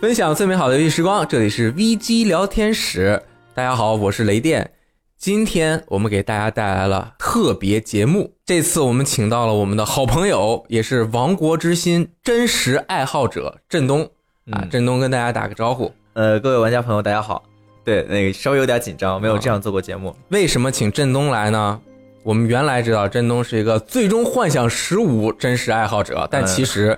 [0.00, 3.20] 分享最美好的游戏时光，这里是 VG 聊天室。
[3.52, 4.70] 大家好，我是雷电。
[5.16, 14.04] 今天我们给大家带来了特别节目，这次我们请到了我们的好朋友，也是《王国之心》真实爱好者振东
[14.52, 14.62] 啊。
[14.62, 15.92] 嗯振东跟大家打个招呼。
[16.12, 17.42] 呃，各位玩家朋友，大家好。
[17.82, 20.14] 对，那个稍微有点紧张，没有这样做过节目。
[20.28, 21.80] 为什么请振东来呢？
[22.22, 26.96] 我们原来知道振东是一个《最终幻想十五》真实爱好者，但其实，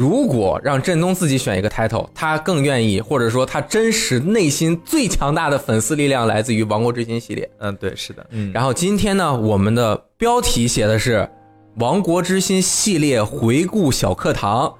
[0.00, 7.46] 如果让振东自己选一个 title，他更愿意，或者说他真实内心最强大的粉丝力量来自于《王国之心》系列。
[7.58, 11.18] 嗯，对，是的，嗯，然后今天呢，我们的标题写的是
[11.74, 14.72] 《王国之心》系列回顾小课堂。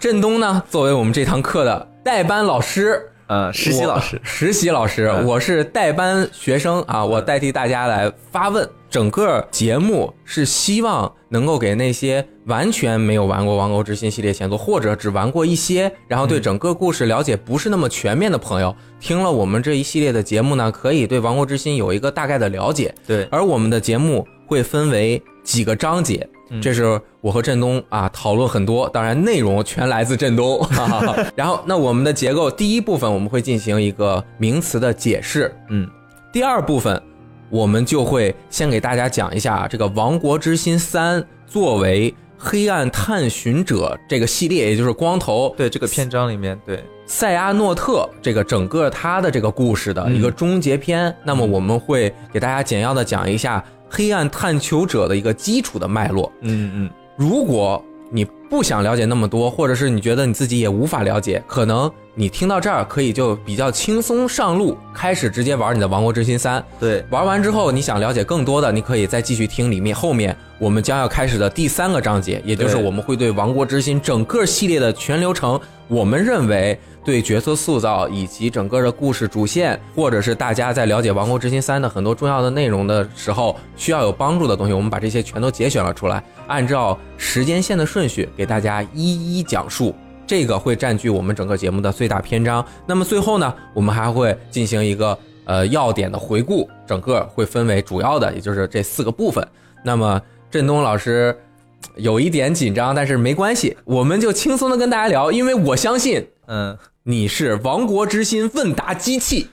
[0.00, 5.26] 振东呢，作为我们这堂课的代班老师，呃，实习老师，实习老师，嗯。
[5.26, 8.68] 我是代班学生啊，我代替大家来发问。
[8.88, 22.94] 整个节目是希望能够给那些完全没有玩过《王国之心》系列前作，或者只玩过一些，然后对整个故事了解不是那么全面的朋友，听了我们这一系列的节目呢，可以对《王国之心》有一个大概的了解。
[23.06, 30.58] 对，而我们的节目会分为几个章节，嗯这是我和振东啊讨论很多，当然内容全来自振东。
[30.60, 35.88] 哈哈哈然后，那我们的结构第一部分我们会进行一个名词的解释，嗯，
[36.32, 37.02] 第二部分
[37.50, 45.54] 我们就会先给大家讲一下这个《王国之心三》作为黑暗探寻者这个系列，也就是光头。
[45.56, 56.30] 对这个篇章里面，对，塞亚诺特这个整个他的这个故事的一个终结篇，那么我们会给大家简要的讲一下黑暗探求者的一个基础的脉络。
[56.40, 66.58] 嗯嗯，如果你不想了解那么多，或者是你觉得你自己也无法了解，可能你听到这儿可以就比较轻松上路，开始直接玩你的《王国之心三》。
[66.80, 89.94] 对，玩完之后，你想了解更多的，你可以再继续听里面后面我们将要开始的第三个章节，也就是我们会对《王国之心》整个系列的全流程，我们认为对角色塑造以及整个的故事主线，或者是大家在了解《王国之心三》的很多重要的内容的时候需要有帮助的东西，我们把这些全都节选了出来，按照时间线的顺序给大家一一讲述。
[90.26, 92.66] 这个会占据我们整个节目的最大篇章。
[92.86, 99.46] 那么最后呢，我们还会进行一个呃要点的回顾，整个会分为主要的，也就是这四个部分。
[99.84, 100.20] 那么
[100.50, 101.36] 振东老师
[101.82, 109.48] 呃有一点紧张，但是没关系，我们就轻松的跟大家聊，因为我相信嗯，你是亡国之心问答机器。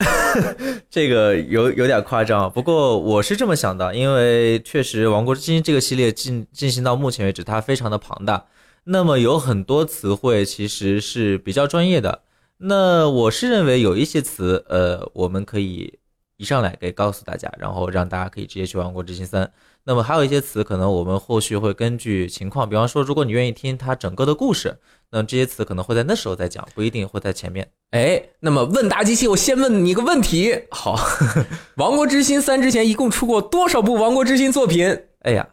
[0.88, 8.44] 这个有有点夸张，不过我是这么想的，因为确实《王国之心》这个系列进进行到目前为止，它非常的庞大，
[8.92, 12.22] 那么有很多词汇其实是比较专业的。
[12.58, 16.00] 那我是认为有一些词，呃，我们可以
[16.36, 19.44] 一上来给告诉大家，然后让大家可以直接去《王国之心三》。
[19.84, 24.76] 那么还有一些词，可能我们后续会根据情况，比方说，如果你愿意听它整个的故事，
[25.12, 27.70] 那这些词可能会在那时候再讲，不一定会在前面。
[27.92, 30.96] 哎，那么问答机器，我先问你一个问题：好，
[31.76, 35.48] 《王国之心三》之前一共出过多少部《王国之心》作品哎呀，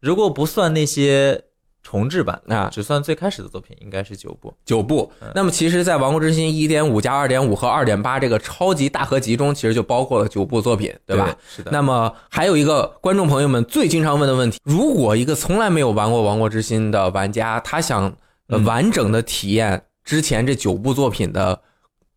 [0.00, 1.42] 如果不算那些
[1.88, 2.68] 重制版啊？
[2.72, 4.52] 只算最开始的作品，应该是九部。
[4.64, 5.08] 九部。
[5.36, 11.36] 那么其实，在《王国之心》一点五加二点五和二点八这个超级大合集中，其实就包括了九部作品，对吧？？
[11.48, 11.70] 是的。
[11.70, 18.12] 那么还有一个观众朋友们最经常问的问题：如果一个从来没有玩过《王国之心》的玩家，他想
[18.64, 21.60] 完整的体验之前这九部作品的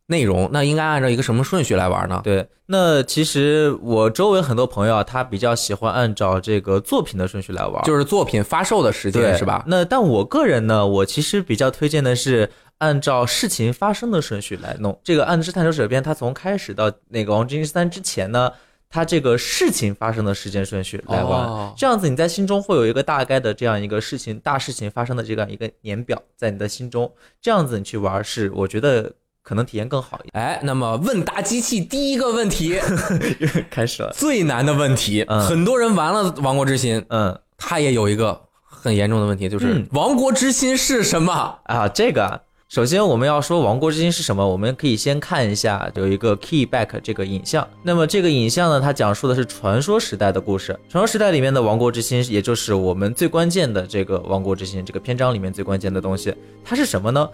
[0.10, 2.20] 内容，那应该按照一个什么顺序来玩呢？
[2.24, 9.64] 对，那其实我周围很多朋友啊，他比较喜欢按照这个作品的顺序来玩，就是作品发售的时间是吧？
[9.68, 15.00] 那但我个人呢，我其实比较推荐的是按照事情发生的顺序来弄。
[15.04, 18.52] 这个《暗之探求者篇》，它从开始到那个《王之心三》之前呢，
[18.90, 29.12] 它这个事情发生的时间顺序来玩，哦这样子你在心中会有一个大概的这样一个事情大事情发生的这样一个年表在你的心中，这样子你去玩是我觉得
[29.50, 32.80] 可能体验更好一点哎，那么问答机器第一个问题，
[33.40, 33.66] 点。
[33.72, 41.58] 开始了，最难的问题，嗯很多人玩了《王国之心》，嗯他也有一个很严重的问题，就是嗯《王国之心》是什么？
[41.64, 42.40] 啊，这个啊。
[42.70, 47.68] 首先，我们要说《王国之心》是什么，我们可以先看一下有一个 Keyback 这个影像。
[47.82, 50.80] 那么这个影像呢，它讲述的是传说时代的故事。
[50.88, 56.32] 传说时代里面的王国之心，也就是我们最关键的这个王国之心这个篇章里面最关键的东西，
[56.64, 57.28] 它是什么呢？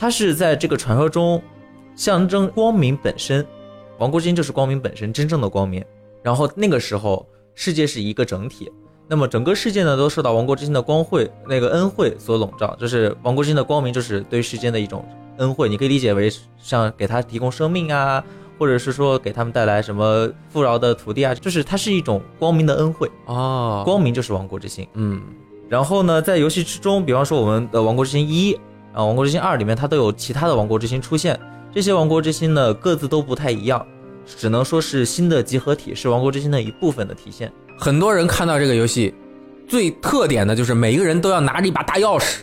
[0.00, 1.42] 它是在这个传说中
[1.96, 3.44] 象征光明本身，
[3.98, 5.84] 王国之心就是光明本身，真正的光明。
[6.22, 8.70] 然后那个时候，世界是一个整体，
[9.08, 15.04] 那么整个世界呢都受到王国之心的光辉那个恩惠所笼罩，就是王国之心的光明，就是对世间的一种
[15.38, 18.22] 恩惠，你可以理解为像给他提供生命啊，
[18.56, 24.86] 或者是说给他们带来什么富饶的土地啊，就是它是一种光明的恩惠，哦，光明就是王国之心。
[24.94, 25.20] 嗯
[25.68, 28.56] 然后呢，在游戏之中，比方说我们的王国之心一。
[28.98, 31.38] 啊，《王国之心二》里面它都有其他的王国之心出现，
[31.72, 33.86] 这些王国之心呢各自都不太一样，
[34.26, 37.52] 只能说是新的集合体，是王国之心的一部分的体现。
[37.78, 39.14] 很多人看到这个游戏，
[39.68, 42.40] 最特点的就是每一个人都要拿着一把大钥匙。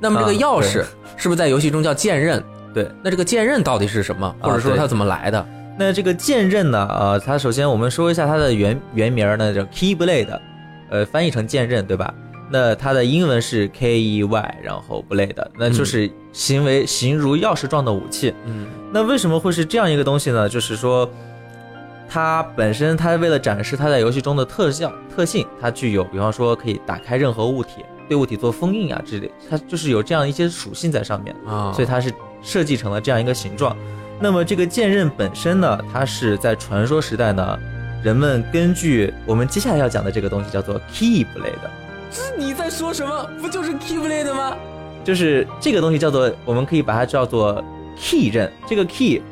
[0.00, 0.82] 那么这个啊钥匙
[1.18, 2.42] 是不是在游戏中叫剑刃？
[2.72, 5.46] 对，那这个剑刃到底是什么，或者说它怎么来的？
[5.78, 6.88] 那这个剑刃呢？
[6.90, 10.40] 呃，它首先我们说一下它的原原名儿呢，叫 Keyblade，
[10.88, 12.14] 呃，翻译成剑刃，对吧？
[12.50, 18.34] 那它的英文是 K E Y，然后 blade，那就是形为形如钥匙状的武器。
[18.46, 20.48] 嗯那为什么会是这样一个东西呢？
[20.48, 21.08] 就是说，
[22.08, 31.36] 它本身它为了展示它在游戏中的特效特性，它具有，比方说可以打开任何物体，对物体做封印啊之类，它就是有这样一些属性在上面。
[31.46, 32.10] 啊，所以它是
[32.40, 33.76] 设计成了这样一个形状。
[34.18, 37.58] 那么这个剑刃本身呢，它是在传说时代呢，
[38.02, 40.80] 人们根据我们接下来要讲的这个东西叫做
[42.10, 43.28] Keyblade，你在说什么？
[43.40, 44.56] 不就是 Keyblade 吗？
[45.04, 47.62] 就是这个东西叫做，我们可以把它叫做
[47.96, 48.50] Key 刃。
[48.66, 49.22] 这个 Key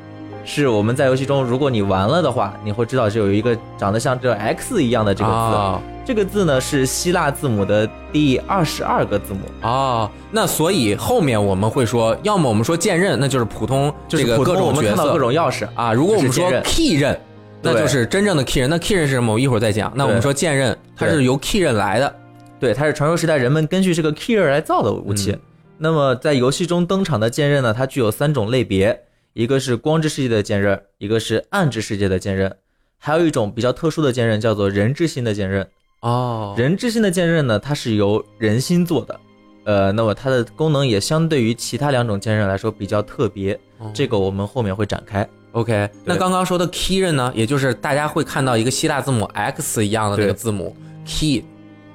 [0.44, 5.36] 是我们在游戏中，如果你玩了的话，你会知道是有一个长得像这 X 一样的这个字。
[5.36, 9.40] 啊这个字呢是希腊字母的第二十二个字母。
[9.62, 15.92] 哦，那所以后面我们会说，要么我们说剑刃，那就是普通就这个各是普通我们看到各种钥匙啊。
[15.92, 17.20] 如果我们说 key 刃，
[17.60, 18.70] 那就是真正的 key 刃。
[18.70, 19.32] 那 key 刃是什么？
[19.32, 19.92] 我一会儿再讲。
[19.96, 22.14] 那我们说剑刃，它是由 key 刃来的。
[22.58, 25.32] 对，它是传说时代人们根据这个 key 来造的武器。
[25.32, 25.40] 嗯。
[25.78, 28.98] 那么在游戏中登场的剑刃呢，它具有三种类别，
[29.34, 32.56] 一个是光之世界的剑刃，一个是暗之世界的剑刃，
[32.98, 35.68] 还有一种比较特殊的剑刃叫做人之心的剑刃。
[36.00, 39.20] 哦，人之心的剑刃呢，它是由人心做的，
[39.64, 43.90] 呃，那么它的功能也相对于其他两种剑刃来说比较特别，哦。
[43.92, 45.28] 这个我们后面会展开。
[45.52, 50.74] OK，那刚刚说的 key 刃呢，也就是大家会看到一个希腊字母 X 一样的那个字母
[51.04, 51.44] key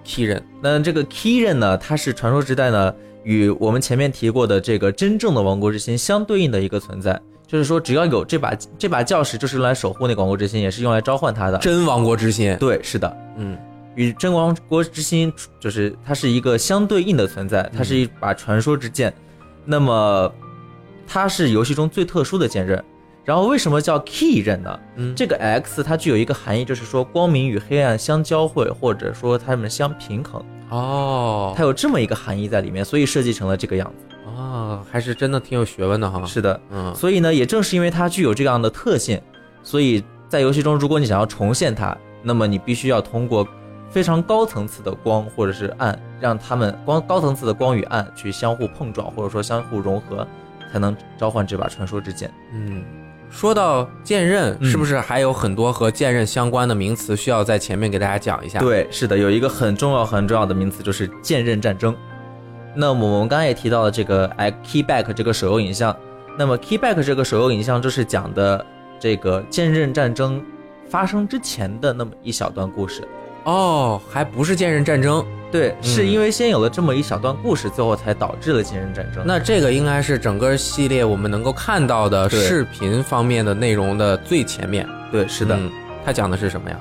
[0.04, 0.44] key 刃。
[0.62, 2.94] 那这个 key 刃呢，它是传说时代呢
[3.24, 7.20] 与我们前面提过的这个真正的王国之心相对应的一个存在。
[7.48, 11.58] 就是说，只要有这把这把钥匙，就是用来守护那个王国之心，也是用来召唤它的。
[11.58, 12.56] 真王国之心。
[12.58, 13.58] 对，是的，嗯
[13.96, 19.14] 与真王国之心就是它是一个相对应的存在，它是一把传说之剑。
[19.66, 20.34] 那么，
[21.06, 22.82] 它是游戏中最特殊的剑刃。
[23.24, 24.80] 然后为什么叫 key 刃呢？
[24.96, 30.44] 嗯，这个 X 它具有一个含义，就是说光明与黑暗相交汇，或者说它们相平衡。
[30.70, 34.16] 哦它有这么一个含义在里面，所以设计成了这个样子。
[34.26, 36.26] 哦，还是真的挺有学问的哈。
[36.26, 39.22] 是的，嗯所以呢，也正是因为它具有这样的特性，
[39.62, 43.48] 所以在游戏中，如果你想要重现它，那么你必须要通过
[43.90, 50.26] 非常高层次的光或者是暗，让它们光高层次的光与暗去相互碰撞，或者说相互融合，
[50.72, 52.34] 才能召唤这把传说之剑。
[52.54, 52.84] 嗯，
[53.32, 61.96] 说到剑刃，嗯是不是还有很多和剑刃相关的名词需要在前面给大家讲一下？，对，是的，有一个很重要很重要的名词就是剑刃战争。
[62.76, 65.96] 那么我们刚才也提到了这个哎 Keyback 这个手游影像，
[66.38, 68.64] 那么 Keyback 这个手游影像就是讲的
[69.00, 70.44] 这个剑刃战争
[70.90, 73.08] 发生之前的那么一小段故事。
[73.44, 79.24] 哦，还不是剑刃战争，对，是嗯因为先有了这么一小段故事，最后才导致了剑刃战争。
[79.26, 84.88] 那这个应该是整个系列我们能够看到的视频方面的内容的最前面。
[85.12, 85.56] 对，是的。
[85.56, 85.72] 嗯，
[86.06, 86.78] 它讲的是什么呀？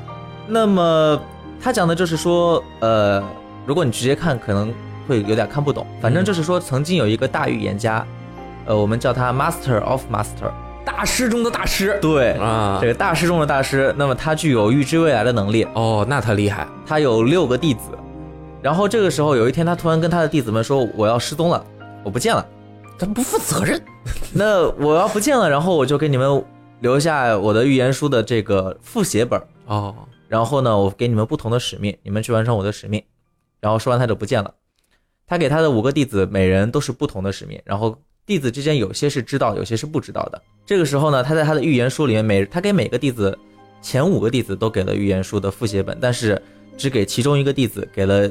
[0.46, 1.20] 那么
[1.62, 3.22] 他讲的就是说，呃，
[3.64, 4.72] 如果你直接看，可能
[5.06, 5.86] 会有点看不懂。
[6.00, 8.04] 反正就是说，曾经有一个大预言家，
[8.66, 10.50] 呃，我们叫他 Master of Master。
[10.84, 11.98] 大师中的大师。
[12.00, 16.66] 对，啊这，个大师中的大师，那么他具有预知未来的能力，哦，那他厉害。
[16.86, 17.90] 他有六个弟子。
[18.62, 21.64] 然后这个时候有一天，他突然跟他的弟子们说：“我要失踪了，
[22.04, 22.46] 我不见了。
[22.98, 23.80] 他不负责任。
[24.34, 26.44] 那我要不见了，然后我就给你们
[26.80, 29.46] 留下我的预言书的这个复写本儿。
[29.66, 29.94] 哦，
[30.28, 33.02] 然后呢，我给你们不同的使命，你们去完成我的使命。”
[33.60, 34.52] 然后说完他就不见了。
[35.26, 37.96] 他给他的五个弟子每人都是不同的使命，然后
[38.30, 40.40] 弟子之间有些是知道，有些是不知道的。
[40.64, 43.36] 这个时候呢，他在他的预言书里面每他给每个弟子
[43.82, 46.40] 前五个弟子都给了预言书的复写本，但是
[46.76, 48.30] 只给其中一个弟子给了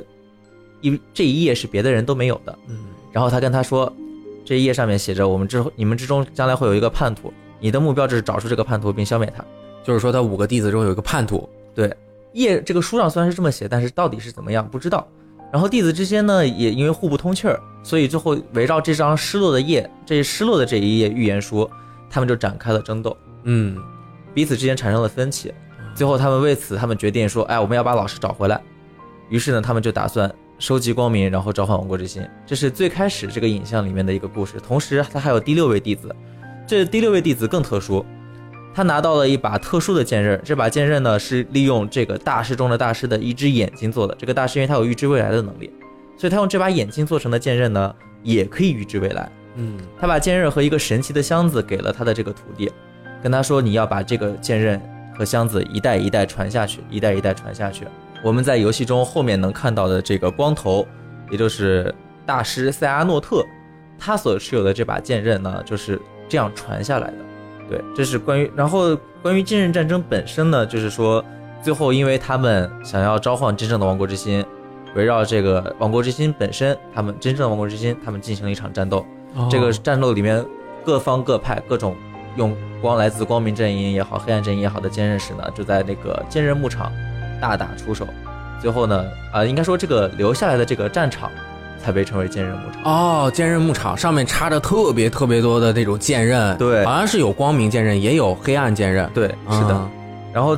[0.80, 2.58] 一这一页是别的人都没有的。
[2.68, 3.92] 嗯，然后他跟他说，
[4.46, 9.44] 这一页上面写着我们之后你们之中将来会有一个叛徒，你的目标就是找出这个叛徒并消灭他。
[9.84, 11.50] 就是说他五个弟子中有一个叛徒。
[11.76, 11.94] 对，
[12.32, 15.06] 页这个书上虽然是这么写，但是到底是怎么样不知道。
[15.52, 21.70] 然后弟子之间呢，也因为互不通气儿，所以最后围绕这张失落的页，这失落的这一页预言书，
[22.10, 23.78] 他们就展开了争斗，嗯，
[24.34, 25.54] 彼此之间产生了分歧。
[25.96, 28.62] 最后他们为此，他们决定说，哎，我们要把老师找回来。
[29.28, 32.26] 于是呢，他们就打算收集光明，然后召唤王国之心。
[32.46, 34.60] 这是最开始这个影像里面的一个故事。
[34.60, 36.16] 同时，他还有第六位弟子，
[36.68, 38.06] 这第六位弟子更特殊，
[38.80, 40.40] 他拿到了一把特殊的剑刃。
[40.42, 44.16] 这把剑刃呢，是利用这个大师中的大师的一只眼睛做的。
[44.18, 45.70] 这个大师因为他有预知未来的能力，
[46.16, 47.94] 所以他用这把眼睛做成的剑刃呢，
[48.24, 49.30] 也可以预知未来。
[49.56, 52.72] 嗯他把剑刃和一个神奇的箱子给了他的这个徒弟，
[53.22, 54.82] 跟他说你要把这个剑刃
[55.14, 57.86] 和箱子一代一代传下去，一代一代传下去。
[58.24, 60.88] 我们在游戏中后面能看到的这个光头，
[61.30, 61.94] 也就是
[62.26, 63.44] 大师塞阿诺特，
[63.98, 67.18] 他所持有的这把剑刃呢，就是这样传下来的。
[67.70, 71.24] 对，这是关于，然后关于剑刃战争本身呢，就是说
[71.62, 74.44] 最后因为他们想要召唤真正的王国之心，
[74.96, 79.06] 围绕这个王国之心本身，他们真正的王国之心，他们进行了一场战斗。
[79.52, 80.44] 这个哦战斗里面
[80.84, 81.96] 各方各派各种
[82.36, 86.92] 用光来自光明阵营也好、黑暗阵营也好的剑刃使呢，就在那个剑刃牧场
[87.40, 88.08] 大打出手。
[88.60, 91.30] 最后呢，呃，应该说这个留下来的这个战场
[91.84, 92.84] 才被称为剑刃牧场。
[92.84, 99.10] 哦，剑刃牧场上面插着特别特别多的那种剑刃，对好像是有光明剑刃，也有黑暗剑刃。
[99.14, 99.74] 对，是的。
[99.74, 99.90] 啊
[100.32, 100.56] 然后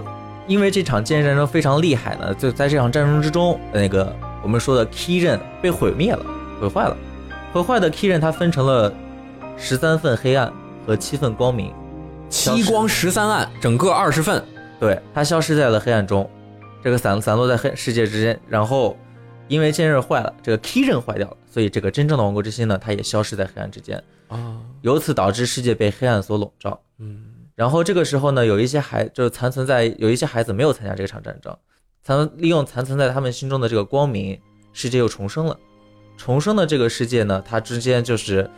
[0.47, 4.13] 因为这场剑刃战争非常厉害呢，就在这场战争之中，那个
[4.43, 6.25] 我们说的 key 刃被毁灭了，
[6.59, 6.97] 毁坏了。
[7.53, 8.93] 毁坏的 key 刃它分成了
[9.57, 10.51] 十三份黑暗
[10.85, 11.73] 和七份光明。
[12.29, 14.43] 七光十三暗，整个二十份。
[14.77, 16.29] 对，它消失在了黑暗中，
[16.83, 18.37] 这个散散落在黑世界之间。
[18.49, 18.97] 然后，
[19.51, 24.01] 因为剑刃坏了，这个 key 刃坏掉了，所以这个真正的王国之心呢，它也消失在黑暗之间。
[24.29, 26.81] 啊，由此导致世界被黑暗所笼罩。
[26.99, 31.53] 嗯，然后这个时候呢，有一些孩就是残存在有一些孩子没有参加这场战争，
[32.01, 34.39] 残利用残存在他们心中的这个光明，
[34.71, 35.59] 世界又重生了。
[36.15, 38.49] 重生的这个世界呢，它之间就是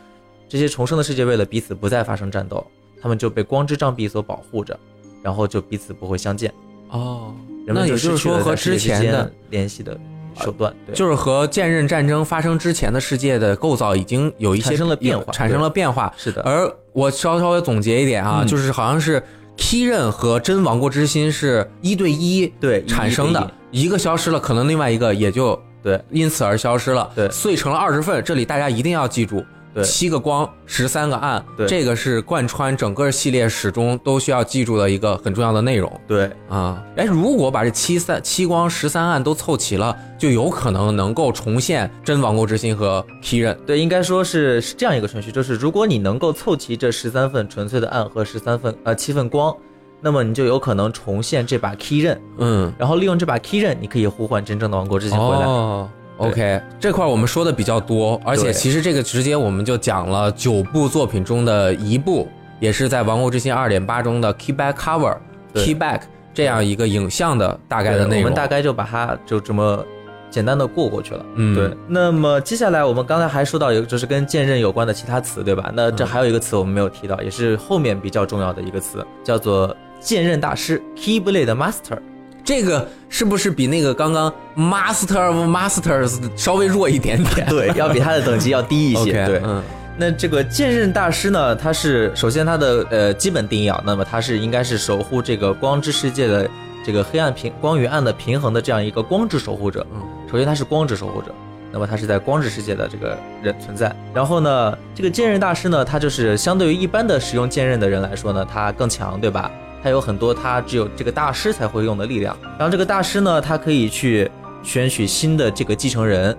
[0.48, 2.64] 这些重生的世界为了彼此不再发生战斗，
[3.02, 4.80] 他们就被光之障壁所保护着，
[5.24, 6.54] 然后就彼此不会相见。
[6.90, 7.34] 哦，
[7.66, 10.00] 人们那也就是失去了说和之前的联系的
[10.42, 16.14] 手段，对，就是和剑刃战争发生之前的世界的构造已经有一些产生了变化产生了变化。
[16.18, 18.48] 是的，而我稍稍微总结一点啊，嗯。
[18.48, 19.22] 就是好像是
[19.58, 26.02] Key 刃和真王国之心是一对一对产生的，一个消失了，可能另外一个也就对。
[26.10, 27.30] 因此而消失了，对。
[27.30, 28.24] 碎成了二十份。
[28.24, 29.44] 这里大家一定要记住，
[29.74, 29.84] 对。
[29.84, 31.68] 七个光，十三个暗，对。
[31.68, 35.92] 这个是贯穿整个系列始终都需要记住的一个很重要的内容。
[36.08, 36.30] 对。
[36.50, 36.84] 啊。
[36.96, 43.58] 哎，如果把这七三七光十三暗都凑齐了，就有可能能够重现真王国之心和 Key 刃。
[43.66, 49.56] 对，应该说是是这样一个顺序，就是如果你能够凑齐这十三份纯粹的暗和十三份呃七份光，
[50.02, 55.46] 那么你就有可能重现这把 key 刃，嗯，然后利用这把 key 刃，你可以呼唤真正的王国之心回来。
[55.46, 62.28] 哦，OK，这块我们说的比较多，而且其实这个直接我们就讲了九部作品中的一部，
[62.60, 65.18] 也是在《王国之心》二点八中的 Keyback Cover
[65.54, 66.02] Keyback
[66.34, 68.24] 这样一个影像的大概的内容。
[68.24, 69.86] 我们大概就把它就这么
[70.30, 71.26] 简单的过过去了。
[71.36, 71.78] 嗯对。
[71.88, 75.72] 那么接下来我们刚才还说到有就是跟剑刃有关的其他词，对吧？
[75.76, 82.00] 那这嗯还有一个词我们没有提到，也是后面比较重要的一个词，叫做剑刃大师 Keyblade Master。
[82.44, 87.48] 这个是不是比那个刚刚 Master of Masters 稍微弱一点点？
[87.50, 89.26] 对， 要比他的等级要低一些。
[89.26, 89.62] 对，嗯
[89.96, 96.50] 那这个剑刃大师呢，他是首先他的呃基本定义啊，那么他是应该是守护这个光之世界的
[96.84, 99.86] 这个黑暗平光与暗的平衡的这样一个光之守护者。
[99.94, 101.32] 嗯，首先他是光之守护者，
[101.72, 103.96] 那么他是在光之世界的这个人存在。
[104.16, 109.52] 然后呢，这个剑刃大师呢，他就是相对于一般的使用剑刃的人来说呢，他更强，对吧？
[109.84, 112.38] 他有很多他只有这个大师才会用的力量。
[112.58, 114.32] 然后这个大师呢，他可以去
[114.64, 116.36] 选取新的这个继承人，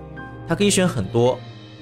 [0.47, 1.37] 他可以选很多，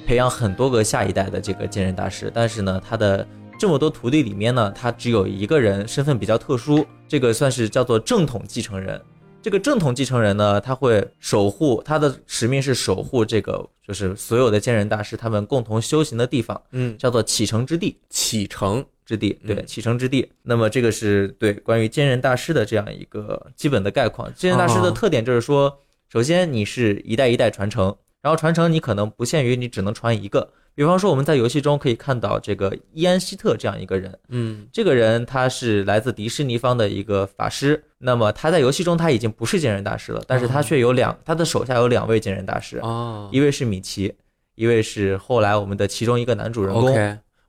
[0.05, 2.29] 培养很多个下一代的这个剑刃大师。
[2.33, 3.25] 但是呢，他的
[3.57, 9.01] 这么多徒弟里面呢，他只有一个人身份比较特殊，这个算是叫做正统继承人。
[9.41, 17.97] 这个正统继承人呢，他会守护他的使命是守护这个，就是所有的剑刃大师他们共同修行的地方，嗯，叫做启程之地。
[18.09, 20.31] 启程之地，对，嗯启程之地。
[20.43, 24.33] 那么这个是对关于剑刃大师的这样一个基本的概况。
[24.33, 25.79] 剑刃大师的哦特点就是说，
[26.11, 30.51] 首先你是一代一代传承，然后传承你可能不限于你只能传一个。
[30.75, 37.83] 比方说我们在游戏中可以看到这个伊安希特这样一个人，嗯这个人他是来自迪士尼方的一个法师。
[37.99, 44.15] 那么他在游戏中他已经不是剑刃大师了，但是他却有两，他的手下有两位剑刃大师，哦一位是米奇，
[44.55, 46.91] 一位是后来我们的其中一个男主人公。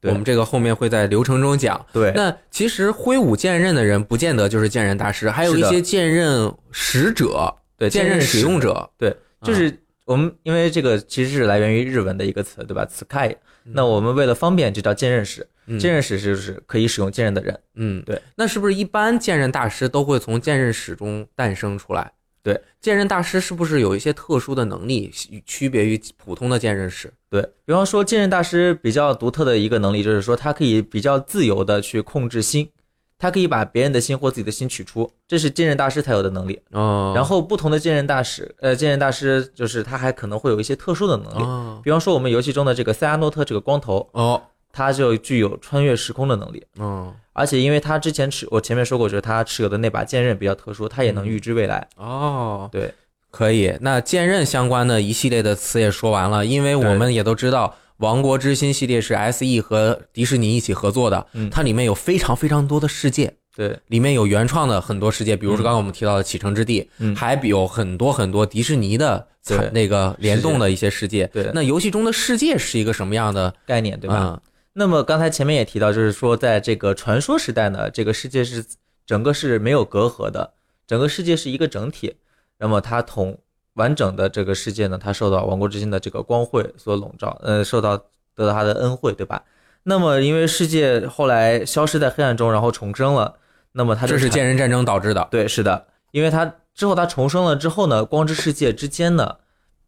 [0.05, 1.85] 我们这个后面会在流程中讲。
[1.93, 8.89] 对，那其实挥舞剑刃的人不见得就是剑刃大师，还有一些剑刃使者、对剑刃使用者。
[8.99, 12.85] 对，就是我们因为这个其实是来源于日文的一个词，对吧？
[12.85, 13.35] 此开。
[13.63, 17.59] 那我们为了方便就叫剑刃使，嗯剑刃使就是可以使用剑刃的人。
[17.77, 18.21] 嗯，对。
[18.37, 22.13] 那是不是一般剑刃大师都会从剑刃使中诞生出来？
[22.45, 25.11] 对，剑刃大师是不是有一些特殊的能力，
[25.47, 27.11] 区别于普通的剑刃士？
[27.31, 32.69] 对比方说，剑刃大师比较独特的一个能力就是说，他可以比较自由的去控制心，
[33.17, 36.61] 他可以把别人的心或自己的心取出，这是剑刃大师才有的能力。
[36.73, 41.43] 哦，然后不同的剑刃大师，呃，剑刃大师就是他还可能会有一些特殊的能力。
[41.43, 44.43] 哦比方说，我们游戏中的这个塞阿诺特这个光头，哦，
[44.75, 46.63] 它就具有穿越时空的能力。
[46.79, 51.87] 嗯，而且因为它之前持我前面说过，就是它持有的那把剑刃比较特殊，它也能预知未来。
[51.97, 52.93] 哦，对，
[53.31, 53.73] 可以。
[53.81, 63.33] 那剑刃相关的一系列的词也说完了，因为我们也都知道，《王国之心》系列是 S.E 和迪士尼一起合作的，嗯它里面有非常非常多的世界。
[63.57, 69.25] 对，里面有原创的很多世界，比如说刚刚我们提到的启程之地，嗯还有很多很多迪士尼的
[69.73, 71.29] 那个联动的一些世界。
[71.29, 73.55] 对那游戏中的世界是一个什么样的？
[73.65, 74.19] 概念对吧？
[74.21, 74.41] 嗯
[74.77, 78.65] 那么刚才前面也提到，就是说在这个传说时代呢，这个世界是
[79.07, 80.53] 整个是没有隔阂的，
[80.87, 82.17] 整个世界是一个整体。
[82.59, 83.39] 那么它统
[83.75, 87.97] 完整的这个世界呢，它受到王国之心的这个光辉所笼罩，呃，受到
[88.35, 89.43] 得到它的恩惠，对吧？
[89.85, 93.37] 那么因为世界后来消失在黑暗中，然后重生了，
[93.73, 95.29] 那么它就这是产剑人战争导致的。
[95.31, 99.37] 对，是的，因为它之后它重生了之后呢，光之世界之间呢，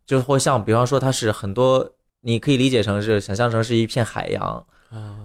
[0.05, 4.65] 就会像比方说它是很多，你可以理解成是想象成是一片海洋，啊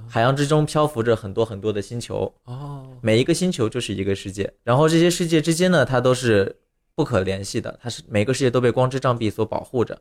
[0.07, 6.55] 海洋之中漂浮着很多很多的星球，哦，每一个星球就是一个世界，然后这些世界之间呢，它都是
[6.95, 9.99] 不可联系的，它是每个世界都被光之障壁所保护着，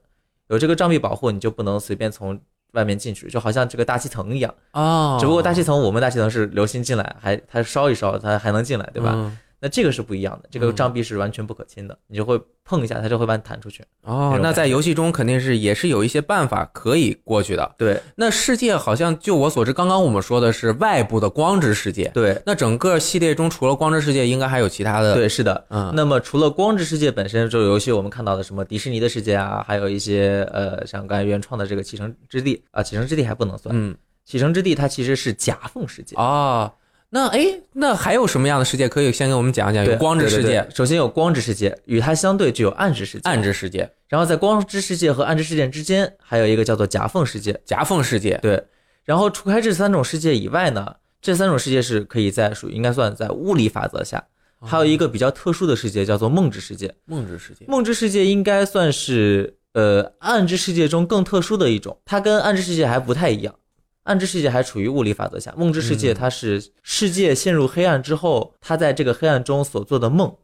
[0.49, 2.41] 有这个障壁保护，你就不能随便从
[2.73, 9.13] 外面进去，就好像这个大气层一样，哦，只不过大气层我们大气层是流星进来，还它烧一烧，它还能进来，对吧？
[9.15, 13.85] 嗯那这个是不一样的，这个嗯障壁是完全不可侵的，你就会碰一下，它就会把你弹出去。
[14.03, 17.75] 哦那，那在游戏中肯定是也是有一些办法可以过去的。
[17.77, 22.11] 对那世界好像就我所知，刚刚我们说的是外部的光之世界。
[22.15, 25.15] 对那整个系列中除了光之世界，应该还有其他的。
[25.15, 25.67] 对，是的。
[25.69, 33.95] 嗯，那么除了光之世界本身，这个游戏我们看到的什么迪士尼的世界啊，还有一些呃像刚才原创的这个启程之地啊，启程之地还不能算，嗯
[34.25, 36.15] 启程之地它其实是夹缝世界。
[36.15, 36.73] 哦，
[37.13, 39.85] 那哎，那还有什么样的世界可以先给我们讲一讲？
[39.85, 43.29] 有光之世界首先有光之世界，与它相对就有暗之世界。
[43.29, 47.61] 暗之世界、然后在光之世界和暗之世界之间，还有一个叫做夹缝世界。
[47.65, 48.39] 夹缝世界。
[48.41, 48.63] 对，
[49.05, 54.25] 然后除开这三种世界以外呢，这三种世界是可以在属于应该算在物理法则下。
[54.63, 57.65] 还有一个比较特殊的世界叫做梦之世界，梦之世界。
[57.67, 63.55] 梦之世界应该算是呃暗之世界中更特殊的一种，它跟暗之世界还不太一样。
[64.05, 70.35] 暗之世界还处于物理法则下，梦之世界嗯它是世界陷入黑暗之后，他在这个黑暗中所做的梦。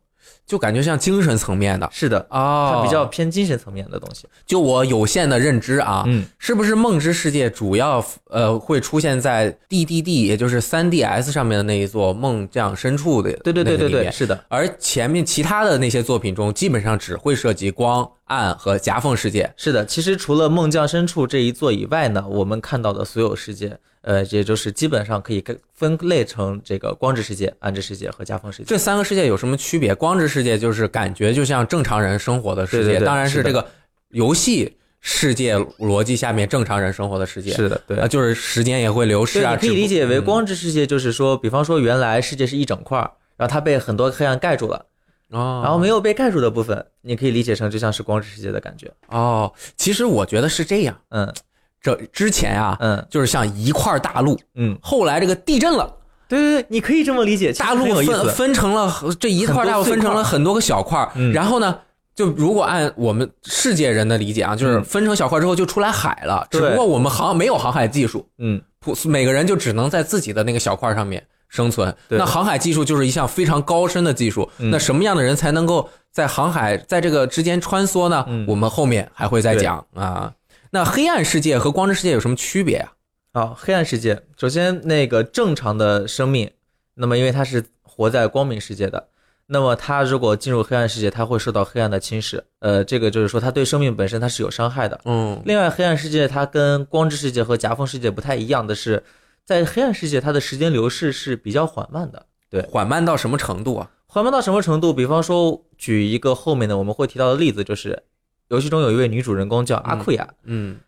[0.47, 4.27] 就感觉像精神层面的是的，哦它比较偏精神层面的东西。
[4.47, 19.53] 就我有限的认知啊，嗯，是不是梦之世界主要呃会出现在 DDD，也就是 3DS 上面的那一座梦降深处的对对对对对，是的，而前面其他的那些作品中，基本上只会涉及光、暗和夹缝世界。
[19.57, 19.85] 是的。
[19.85, 28.64] 其实除了梦降深处这一座以外呢，我们看到的所有世界，呃，也就是基本上可以跟分类成这个光之世界、暗之世界和夹缝世界。
[28.64, 29.92] 这三个世界有什么区别？
[29.92, 33.66] 光之世界就是感觉就像正常人生活的世界，对对对当然是这个
[34.11, 37.51] 游戏世界逻辑下面正常人生活的世界。
[37.51, 38.07] 是的，对啊，。
[38.07, 39.59] 就是时间也会流逝，啊。
[39.61, 44.87] 你可以理解为嗯光之世界，就是说，比方说原来世界是一整块儿，然后它被很多黑暗盖住了，
[45.31, 48.88] 哦，然后没有被盖住的部分，你可以理解成就像是光之世界的感觉。
[49.09, 50.97] 哦，其实我觉得是这样。
[51.09, 51.35] 嗯
[51.83, 53.07] 这之前啊，嗯。
[53.11, 55.93] 就是像一块大陆，嗯，后来这个地震了，
[56.29, 58.35] 对对对，你可以这么理解，大陆分。
[58.35, 61.33] 分成了这一块大陆分成了很多个小块儿，嗯。
[61.33, 61.79] 然后呢，
[62.15, 64.85] 就如果按我们世界人的理解啊，就是嗯。
[64.85, 71.95] 分成小块之后就出来海了，只不过我们航没有航海技术，嗯，普每个人就只能在自己的那个小块上面生存。
[72.09, 74.71] 那航海技术就是一项非常高深的技术，嗯。
[74.71, 78.25] 那什么样的人才能够在航海在这个之间穿梭呢？
[78.27, 78.45] 嗯。
[78.49, 80.33] 我们后面还会再讲啊。
[80.71, 82.93] 那黑暗世界和光之世界有什么区别啊？
[83.33, 86.51] 啊，黑暗世界，首先那个正常的生命，
[86.95, 89.09] 那么因为它是活在光明世界的，
[89.47, 92.41] 那么它如果进入黑暗世界，它会受到黑暗的侵蚀。
[92.61, 95.01] 呃，这个就是说它对生命本身它是有伤害的。
[95.05, 99.05] 嗯另外，黑暗世界它跟光之世界和夹缝世界不太一样的是，
[99.45, 102.27] 在黑暗世界它的时间流逝是比较缓慢的。
[102.49, 103.91] 对缓慢到什么程度啊？
[104.07, 104.95] 缓慢到什么程度？
[104.95, 108.03] 比方说，举一个后面的我们会提到的例子，就是
[108.49, 110.79] 游戏中有一位女主人公叫阿库亚，嗯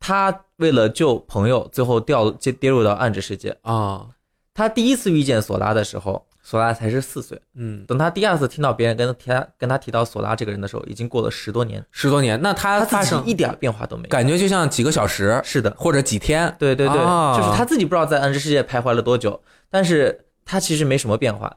[0.00, 3.56] 她为了救朋友，最后掉跌跌入到暗之世界。
[3.62, 4.06] 啊
[4.54, 7.40] 她第一次遇见索拉的时候，索拉才是四岁。
[7.54, 14.08] 嗯，等她第二次听到别人跟她提跟她提到索拉这个人的时候，已经过了十多年，十多年，那它她发生一点变化都没有。
[14.08, 16.52] 感觉就像几个小时是的，或者几天。
[16.58, 21.56] 对对对，啊就是她自己不知道在暗之世界徘徊了多久，但是她其实没什么变化。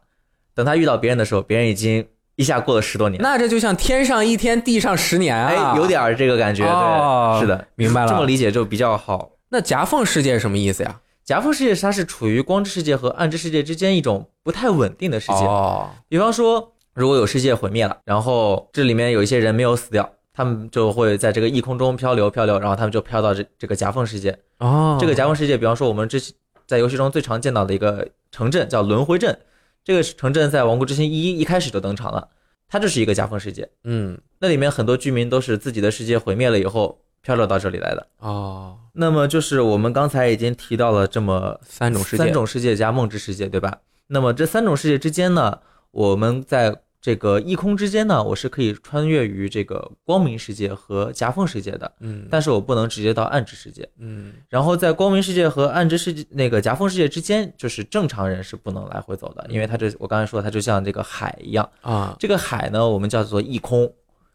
[0.54, 2.08] 等她遇到别人的时候，别人已经
[2.42, 3.22] 一下过了十多年。
[3.22, 5.74] 那这就像天上一天，地上十年啊！
[5.74, 9.30] 哎，有点儿这个感觉，哦对，是的，明白了这么理解就比较好。
[9.50, 11.00] 那夹缝世界什么意思呀？
[11.24, 15.46] 夹缝世界它是处于光之世界和暗之世界之间一种不太稳定的世界。
[15.46, 24.38] 哦，比方说，如果有世界毁灭了，然后这里面有一些人没有死掉，他们就会在这个异空中漂流漂流，然后他们就飘到这这个夹缝世界。
[24.58, 26.34] 哦，这个夹缝世界，比方说我们之前
[26.66, 29.38] 在游戏中最常见到的一个城镇叫轮回镇，
[29.84, 32.30] 这个城镇在《王国之心一》一开始就登场了，
[32.68, 38.08] 它就是一个夹缝世界，嗯那里面很多居民都是自己的世界毁灭了以后漂流到这里来的。
[38.18, 43.80] 哦，那么就是我们刚才已经提到了这么三种世界，三种世界加梦之世界，对吧？
[44.08, 45.60] 那么这三种世界之间呢，
[45.92, 52.28] 我们在这个异空之间呢，我是可以穿越于这个光明世界和夹缝世界的，嗯。
[52.30, 53.90] 但是我不能直接到暗之世界。
[53.98, 54.34] 嗯。
[54.48, 62.16] 然后在光明世界和暗之世界那个夹缝世界之间，就是正常人是不能来回走的，因为它这我刚才说它就像这个海一样，啊。
[62.20, 63.92] 这个海呢我们叫做异空，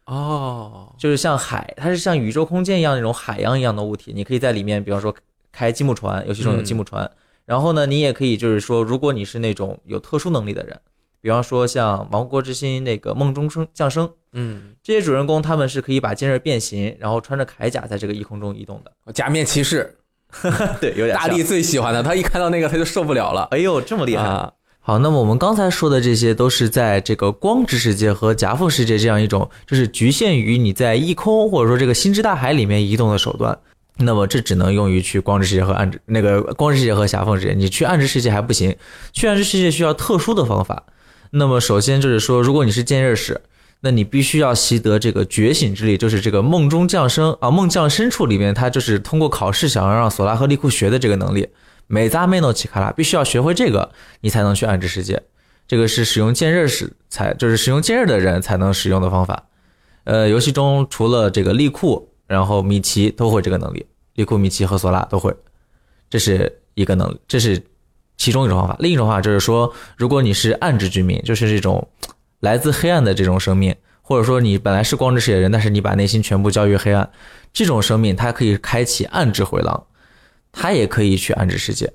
[0.06, 5.14] 哦，就是像海，它是像宇宙空间一样那种海洋一样的物体，你可以在里面，比方说
[5.52, 7.08] 开积木船，游戏中有积木船，
[7.44, 10.80] 然后呢，你也可以就是说，如果你是那种有特殊能力的人，
[11.26, 19.12] 比方说像《王国之心》那个梦中生降生嗯，这些主人公，他们是可以把剑刃变形，然后穿着铠甲在这个异空中移动的。
[19.12, 19.96] 假面骑士，
[20.80, 24.22] 对，有点大力最喜欢的，他一看到那个他就受不了了，哎呦，这么厉害！
[24.22, 33.58] 啊，好，那么我们刚才说的这些都是在这个光之世界和夹缝世界这样一种，就是局限于你在异空或者说这个星之大海里面移动的手段。
[33.98, 38.76] 那么这只能用于去光之世界和暗之那个光之世界和夹缝世界，你去暗之世界还不行，
[39.12, 40.84] 去暗之世界需要特殊的方法。
[41.36, 43.38] 那么首先就是说，如果你是剑刃使，
[43.80, 51.46] 那你必须要习得这个觉醒之力，就是这个梦中降生啊，梦降深处里面，它就是通过考试想要让索拉和利库学的这个能力。
[51.86, 55.22] 美扎梅诺奇卡拉必须要学会这个，你才能去暗之世界。
[55.68, 59.46] 这个是使用剑刃使才，就是使用剑刃的人才能使用的方法。
[60.04, 65.34] 呃，游戏中除了这个利库，然后米奇都会这个能力，利库、米奇和索拉都会，
[66.08, 67.62] 这是一个能力，这是
[68.16, 68.76] 其中一种方法。
[68.78, 71.86] 另一种方法就是说，如果你是暗之居民，就是这种
[72.40, 77.08] 来自黑暗的这种生命，或者说你本来是光之世界的人，但是你把内心全部交于黑暗，
[77.52, 79.84] 这种生命它可以开启暗之回廊，
[80.52, 81.92] 它也可以去暗之世界，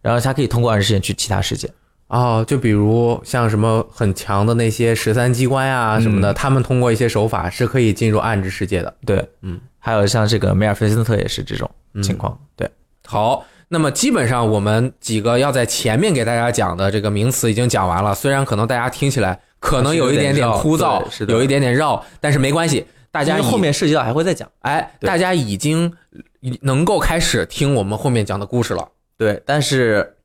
[0.00, 1.70] 然后它可以通过暗之世界去其他世界。
[2.08, 8.92] 哦，就比如像什么很强的那些十三机关呀、什么的，他们通过一些手法是可以进入暗之世界的。
[9.06, 11.70] 对，嗯，还有像这个梅尔菲森特也是这种
[12.02, 12.36] 情况。
[12.56, 12.68] 对，
[13.06, 24.50] 好，那么基本上我们几个要在前面给大家讲的这个名词已经讲完了，虽然可能大家听起来可能有一点点枯燥，有一点点绕，但是没关系，大家后面涉及到还会再讲。
[24.62, 25.92] 哎，大家已经
[26.62, 28.88] 能够开始听我们后面讲的故事了。
[29.16, 30.16] 对，但是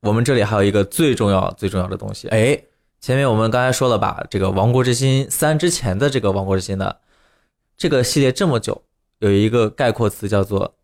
[0.00, 2.28] 我们这里还有一个最重要、最重要的东西。
[2.28, 2.58] 哎，
[3.02, 6.94] 前面我们刚才说了吧，这个《王国之心三》之前的这个《王国之心》呢，
[7.76, 8.80] 这个系列这么久，
[9.18, 10.74] 有一个概括词叫做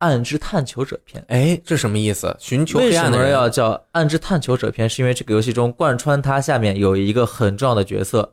[0.00, 1.24] 暗之探求者篇”。
[1.28, 2.36] 哎，这什么意思？
[2.38, 4.86] 寻求为什么黑暗的人要叫暗之探求者篇？
[4.86, 8.30] 是因为这个游戏中贯穿它下面有一个很重要的角色，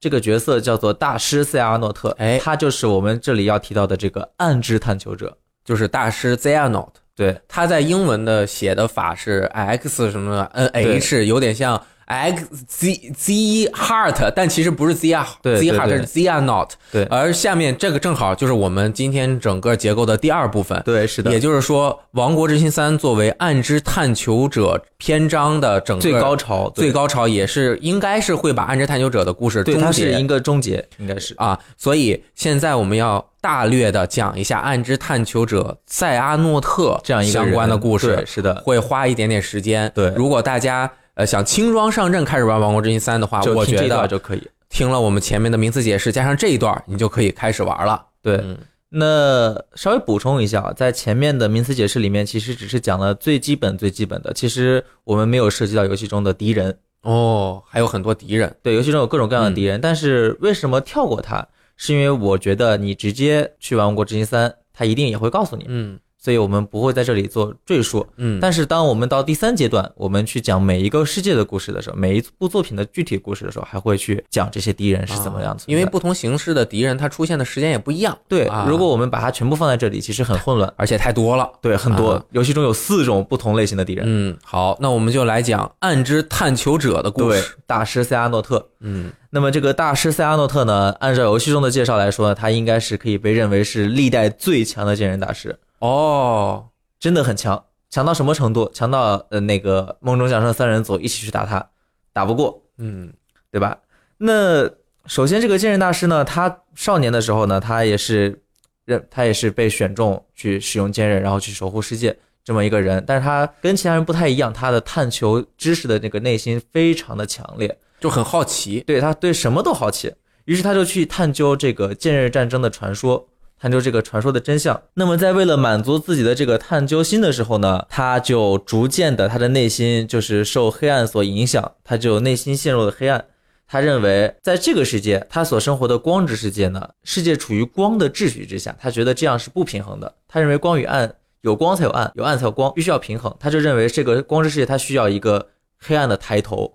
[0.00, 5.36] 这个角色叫做大师塞阿诺特，哎他就是我们这里要提到的这个暗之探求者。
[5.64, 13.32] 就是大师 Xehanort，对，他在英文的写的法是 X 什么 N H，有点像 X Z Z
[13.74, 16.70] Heart，但其实不是 Z 啊对 Z 对 Heart 对是 Z Not。
[16.90, 20.80] 对而下面这个正好就是我们今天整个结构的第二部分。
[20.84, 31.34] 对，是的，也就是说，《王国之心三》作为暗之探求者篇章的整个最高潮，最高潮，也是应该是会把暗之探求者的故事，终结它是一个终结，应该是。
[31.38, 31.58] 啊。
[31.76, 39.90] 所以现在我们要大略的讲一下暗之探求者塞阿诺特这样一个相关的故事对，是的，会花一点点时间。
[39.94, 44.42] 对如果大家呃想轻装上阵开始玩《王国之心三》的话，我觉得就可以。
[44.68, 48.06] 听了我们前面的名词解释，加上这一段，你就可以开始玩了。
[48.22, 48.56] 对，嗯
[48.88, 54.32] 那稍微补充一下，在前面的名词解释里面，其实只是讲了最基本、最基本的。
[54.32, 58.54] 其实我们没有涉及到游戏中的敌人，哦，还有很多敌人。
[58.62, 61.46] 对，游戏中有各种各样的敌人，但是为什么跳过它？
[61.76, 68.04] 是因为我觉得你直接去玩《王国之心三》，它一定也会告诉你，嗯所以我们不会在这里做赘述。
[68.16, 80.74] 嗯，但是当我们到第三阶段，我们去讲每一个世界的故事的时候，每一部作品的具体故事的时候，还会去讲这些敌人是怎么样子因为不同形式的敌人，它出现的时间也不一样，对啊，如果我们把它全部放在这里，其实很混乱。
[80.76, 81.48] 而且太多了。
[81.62, 84.04] 对，很多、啊游戏中有四种不同类型的敌人。
[84.04, 88.68] 嗯，好，那我们就来讲暗之探求者的故对事。，大师塞阿诺特。
[88.80, 98.70] 嗯那么这个大师塞阿诺特呢，按照游戏中的介绍来说呢，他应该是可以被认为是历代最强的剑人大师，哦，真的很强，强到什么程度？
[98.72, 101.70] 强到呃那个梦中降生三人组一起去打他，
[102.12, 103.12] 打不过，嗯
[103.50, 103.78] 对吧？
[104.18, 104.70] 那
[105.06, 108.42] 首先这个剑刃大师呢，他少年的时候呢，他也是
[108.84, 118.80] 认他也是被选中去使用剑刃，然后去守护世界这么一个人，但是他跟其他人不太一样，他的探求知识的那个内心非常的强烈，就很好奇。
[118.86, 120.12] 对他对什么都好奇。
[120.46, 123.28] 于是他就去探究这个剑刃战争的传说，
[123.60, 124.80] 探究这个传说的真相。
[124.94, 133.24] 那么在为了满足自己的这个探究心的时候呢，他就逐渐的他的内心就是受黑暗所影响，他就内心陷入了黑暗。
[133.68, 140.14] 他认为在这个世界，他所生活的光之世界呢，世界处于光的秩序之下，他觉得这样是不平衡的。
[140.28, 143.34] 他认为光与暗有光才有暗，有暗才有光，必须要平衡。
[143.40, 146.72] 他就认为这个光之世界，他需要一个黑暗的抬头，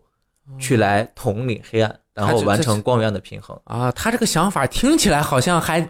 [0.60, 3.58] 去来统领黑暗，然后完成光源的平衡。
[3.65, 5.89] 啊，他这个想法听起来好像还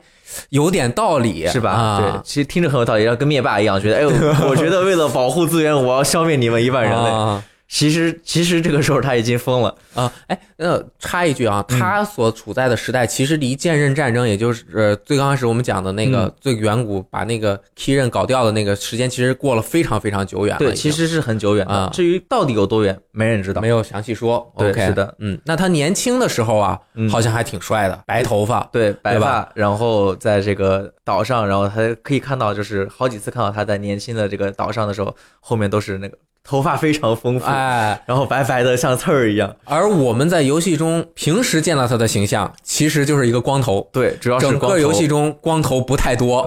[0.49, 1.71] 有点道理，是吧？
[1.71, 4.09] 啊、对，其实听着很有道理，要跟灭霸一样，觉得哎呦，
[4.49, 7.09] 我觉得为了保护资源，我要消灭你们一半人类。
[7.09, 9.73] 啊其实，其实这个时候他已经疯了。
[9.93, 20.59] 啊，哎，那，插一句啊，嗯他所处在的时代其实离剑刃战争，也就是呃最刚开始我们讲的那个、嗯最远古把那个 key 刃搞掉的那个时间，其实过了非常非常久远了。
[20.59, 21.73] 对，其实是很久远的。
[21.73, 23.69] 啊至于到底有多远，没人知道没。
[23.69, 24.51] 有详细说。
[24.57, 28.67] 对 OK，是的，嗯，那他年轻的时候啊，嗯好像还挺帅的，白头发。
[28.73, 39.55] 对，白发，然后在这个岛上，然后他可以看到，就是好几次看到他在年轻的这个岛上的时候，后面都是那个头发非常丰富，哎，然后白白的像刺儿一样。
[39.65, 43.87] 而我们在游戏中平时见到他的形象，其实就是一个光头。
[43.93, 44.75] 对，主要是整光头。
[44.75, 46.39] 个游戏中光头不太多，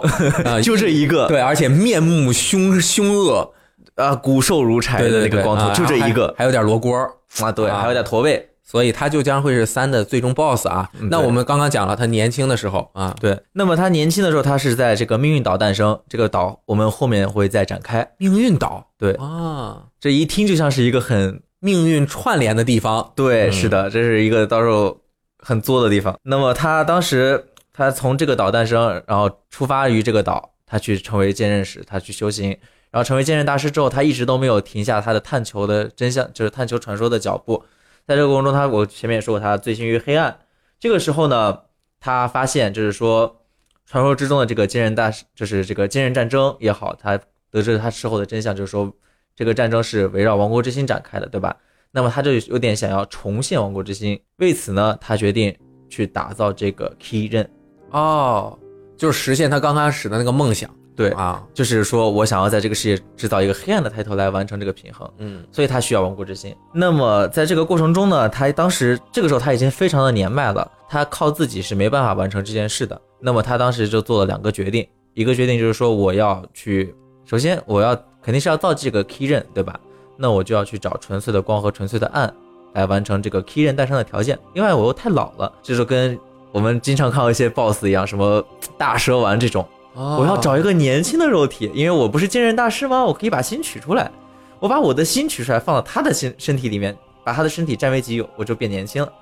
[0.44, 3.52] 啊， 就这一个，对，而且面目凶凶恶，
[3.94, 6.28] 啊，骨瘦如柴的那个光头，啊就这一个。
[6.36, 7.10] 还还有点罗锅儿。
[7.40, 7.80] 啊，对，啊。
[7.80, 8.48] 还有点驼背。
[8.74, 10.90] 所以他就将会是三的最终 BOSS 啊。
[11.02, 18.04] 那我们刚刚讲了，他年轻的时候啊，对，那么他年轻的时候，他是在这个命运岛诞生，这个岛我们后面会再展开。
[18.18, 23.12] 命运岛对，啊，这一听就像是一个很命运串联的地方。
[23.14, 25.00] 对，嗯是的，这是一个到时候
[25.38, 26.18] 很作的地方。
[26.24, 32.48] 那么他当时他从这个岛诞生，然后出发于这个岛，他去成为剑刃使，他去修行，
[32.90, 37.62] 然后成为剑刃大师之后，他一直都没有停下他的探求的真相，就是探求传说的脚步。
[38.06, 40.38] 在这个过程中，他我前面也说过，他醉心于黑暗。
[40.78, 41.58] 这个时候呢，
[42.00, 43.42] 他发现就是说，
[43.86, 47.18] 传说之中的这个金人大，就是这个金人战争也好，他
[47.50, 48.92] 得知他事后的真相，就是说
[49.34, 51.56] 这个战争是围绕王国之心展开的，对吧？
[51.90, 55.56] 那么他就有点想要重现王国之心，为此呢，他决定
[55.88, 57.48] 去打造这个 Key 刃。
[57.90, 58.58] 哦，
[58.96, 60.68] 就是实现他刚开始的那个梦想。
[60.96, 66.54] 对，啊，就是说我想要在这个世界制造一个黑暗的抬头来完成这个平衡，嗯所以他需要亡国之心。
[66.72, 73.00] 那么在这个过程中呢，他当时这个时候他已经非常的年迈了，他靠自己是没办法完成这件事的。
[73.20, 79.78] 那么他当时就做了两个决定，一个决定就是说我要去，首先我要肯定是要造这个 Key 刃，对吧？
[80.16, 82.32] 那我就要去找纯粹的光和纯粹的暗
[82.74, 84.38] 来完成这个 Key 刃诞生的条件。
[84.52, 86.16] 另外我又太老了，这就跟
[86.52, 88.44] 我们经常看到一些 BOSS 一样，什么
[88.78, 89.66] 大蛇丸这种。
[89.94, 93.04] 哦我要找一个年轻的肉体，因为我不是剑刃大师吗？
[93.04, 94.10] 我可以把心取出来，
[94.58, 99.12] 我把我的心取出来，放到他的身身体里面，把他的身体占为己有，我就变年轻了。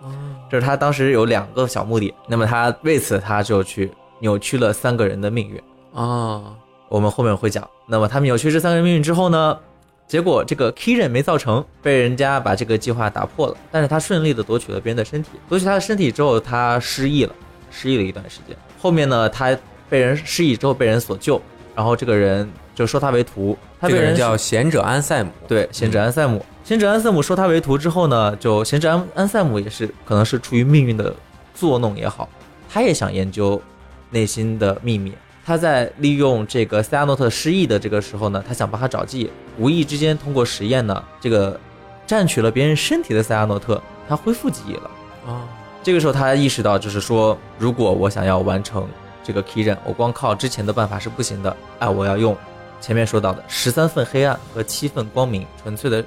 [0.50, 5.62] 这是他当时有两个小目的，那么他为此他就去扭曲了三个人的命运。
[5.94, 6.54] 啊，
[6.88, 7.68] 我们后面会讲。
[7.87, 9.58] 那么他们扭曲这三个人命运之后呢，
[10.06, 13.56] 结果这个 Key 刃没造成，被人家把这个计划打破了。
[13.70, 17.35] 但是他顺利的夺取了别人的身体，夺取他的身体之后，他失忆了，
[17.70, 18.56] 失忆了一段时间。
[18.80, 19.56] 后面呢，他
[19.92, 21.38] 被人失忆之后被人所救，
[21.74, 23.55] 然后这个人就收他为徒。
[23.78, 25.31] 他被人这个人叫贤者安塞姆。
[25.46, 31.14] 对贤者安塞姆，贤者安塞姆收他为徒之后呢，就贤者安安塞姆也是可能是出于命运的
[31.55, 32.26] 作弄也好，
[32.70, 33.61] 他也想研究
[34.09, 35.12] 内心的秘密。
[35.44, 41.61] 他在利用这个塞亚诺特失忆的这个时候呢，他想帮他找记忆，无意之间通过实验呢，这个
[42.07, 43.78] 占取了别人身体的塞亚诺特，
[44.09, 44.90] 他恢复记忆了。
[45.26, 45.44] 啊，
[45.83, 48.88] 这个时候他意识到，就是说，如果我想要完成
[49.22, 51.56] 这个 key 刃，我光靠之前的办法是不行的。
[51.78, 52.37] 哎，我要用
[52.80, 56.04] 前面说到的十三份黑暗和七份光明，纯粹的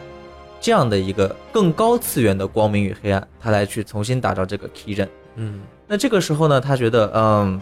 [0.59, 5.07] 这样的一个更高次元的光明与黑暗，他来去重新打造这个 key 刃。
[5.35, 7.61] 嗯那这个时候呢，他觉得，嗯，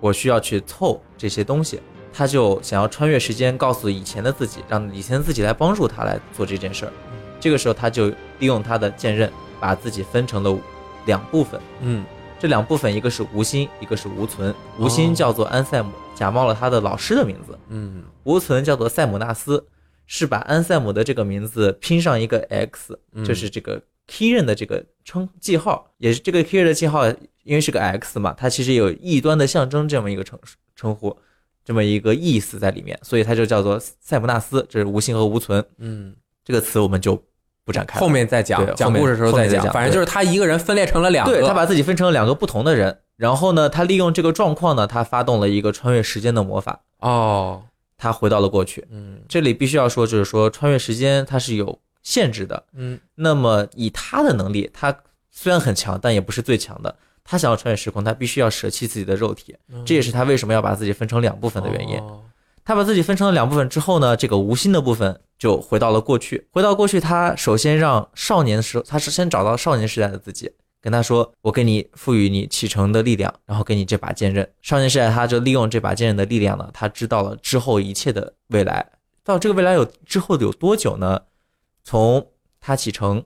[0.00, 1.80] 我需要去凑这些东西，
[2.12, 6.92] 他就想要穿越时间，告诉以前的自己，让以前的自己来帮助他来做这件事儿。
[7.40, 10.54] 这个时候，他就利用他的剑刃，把自己分成了
[11.06, 11.60] 两部分。
[11.80, 12.04] 嗯
[12.44, 14.54] 这两部分，一个是无心，一个是无存。
[14.78, 18.04] 无心叫做安塞姆，假冒了他的老师的名字；嗯。
[18.24, 19.66] 无存叫做塞姆纳斯，
[20.04, 23.24] 是把安塞姆的这个名字拼上一个 X，嗯。
[23.24, 23.80] 就是这个
[24.18, 27.08] 刃的这个称记号，也是这个刃的记号，
[27.44, 30.38] 因为是个 X 嘛，它其实有异端的象征这么一个称
[30.76, 31.16] 称呼，
[31.64, 37.24] 这么一个意思在里面，所以它就叫做塞姆纳斯，这是无心和无存嗯，这个词，我们就
[37.64, 37.98] 不展开。
[37.98, 39.64] 后面再讲讲故事的时候再讲。
[39.72, 41.32] 反正就是他一个人分裂成了两个。
[41.32, 47.62] 对他把自己分成了两个不同的人，然后呢，他利用这个状况呢，他发动了一个穿越时间的魔法，哦，
[47.96, 48.86] 他回到了过去。
[48.90, 52.64] 嗯这里必须要说，就是说穿越时间它是有限制的。
[52.74, 54.94] 嗯那么以他的能力，他
[55.30, 56.94] 虽然很强，但也不是最强的。
[57.24, 61.98] 他想要穿越时空，他必须要舍弃自己的肉体，这也是他为什么要把自己分成两部分的原因。
[61.98, 62.20] 哦
[62.66, 66.48] 他把自己分成了两部分之后呢，这个无心的部分就回到了过去。
[66.52, 78.92] 回到过去，他首先让少年的时候，他是先找到少年时代的自己，跟他说：“我给你赋予你启程的力量，然后给你这把剑刃。”少年时代他就利用这把剑刃的力量呢，他知道了之后一切的未来。
[79.22, 81.20] 到这个未来有之后有多久呢？
[81.82, 82.26] 从
[82.58, 83.22] 他启程，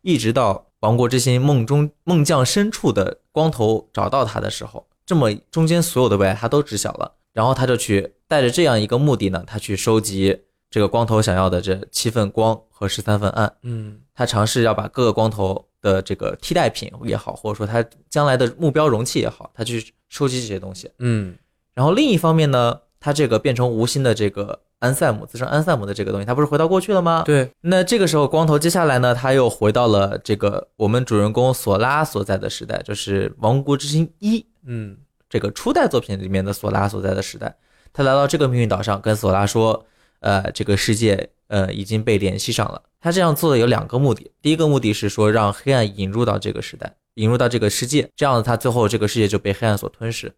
[0.00, 7.16] 一直到王国之心梦中梦降深处的光头找到他的时候，这么中间所有的未来他都知晓了。
[7.34, 13.52] 然后他就去带着这样一个目的呢，他去收集这个光头想要的这七份光和十三份暗。
[13.62, 20.90] 嗯他尝试要把各个光头的这个替代品也好，或者说他将来的目标容器也好，他去收集这些东西。
[20.98, 21.34] 嗯
[21.74, 27.22] 然后另一方面呢，他这个变成无心的这个安塞姆，自称安塞姆的这个东西，他不是回到过去了吗？
[27.24, 34.96] 对，那这个时候，光头接下来呢，他又回到了这个我们主人公索拉所在的时代，就是《王国之心一》嗯
[35.28, 37.56] 这个初代作品里面的索拉所在的时代。
[37.92, 39.84] 他来到这个命运岛上，跟索拉说
[40.20, 50.32] ：“呃，这个世界呃已经被联系上了。”他这样做的有两个目的，第一个目的是说让黑暗引入到这个时代，引入到这个世界，这样他最后这个世界就被黑暗所吞噬。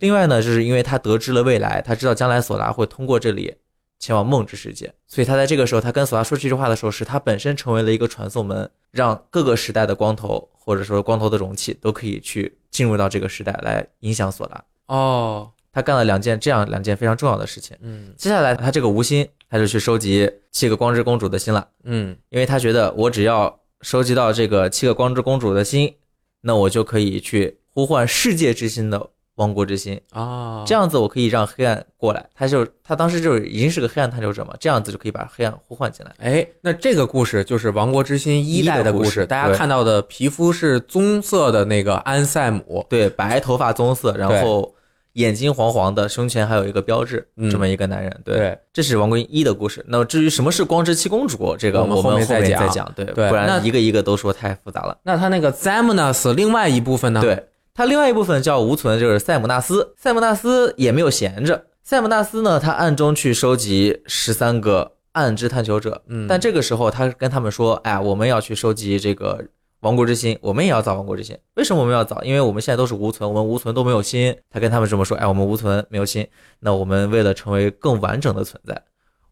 [0.00, 3.56] 另外呢，就是因为他得知了未来，他知道将来索拉会通过这里
[3.98, 14.64] 前往梦之世界，所以他在这个时候，他跟索拉说这句话的时候，是他本身成为了一个传送门，让各个时代的光头或者说光头的容器都可以去进入到这个时代来影响索拉。
[14.86, 17.76] 哦他干了两件这样两件非常重要的事情。
[17.80, 18.12] 嗯。
[18.16, 22.16] 接下来，他这个无心，他就去收集七个光之公主的心了，嗯。
[22.30, 25.94] 因为他觉得我只要收集到这个七个光之公主的心，
[26.40, 32.28] 那我就可以去呼唤世界之心的王国之心，啊，这样子我可以让黑暗过来。
[32.34, 36.12] 他就他当时就是已经是个黑暗探求者嘛，这样子就可以把黑暗呼唤进来。
[36.18, 44.74] 哎，那这个故事就是《王国之心》一代的故一的故事大家看到的皮肤是棕色的那个安塞姆，对，白头发棕色，然后
[45.18, 48.20] 眼睛黄黄的，胸前还有一个标志，嗯这么一个男人。
[48.24, 49.84] 对，对这是王国一的故事。
[49.88, 52.92] 那么至于什么是光之七公主，这个我们后后面再讲面再讲。
[52.94, 54.96] 对，对不然一个一个都说太复杂了。
[55.02, 59.94] 那他那个 z a m n a s 另外一部分呢？，对，他另外一部分叫无存，就是塞姆纳斯。
[59.96, 66.00] 塞姆纳斯也没有闲着，塞姆纳斯呢，他暗中去收集十三个暗之探求者。
[66.06, 69.44] 嗯但这个时候他跟他们说：“哎，我们要去收集这个
[69.80, 71.38] 亡国之心，我们也要造亡国之心。
[71.54, 72.20] 为什么我们要造？
[72.22, 76.26] 因为我们现在都是无存，我们无存都没有心。”他跟他们这么说：“哎，我们无存没有心，
[76.58, 78.82] 那我们为了成为更完整的存在，